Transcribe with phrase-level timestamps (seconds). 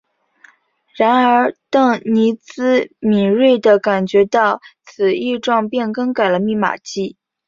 [0.95, 7.17] 然而邓尼兹敏锐地感觉到此异状并更改了密码机。